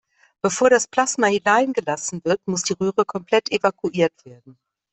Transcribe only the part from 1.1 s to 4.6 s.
hineingelassen wird, muss die Röhre komplett evakuiert werden.